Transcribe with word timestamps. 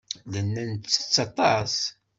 Nella 0.31 0.63
nettett 0.69 1.15
aṭas. 1.25 1.75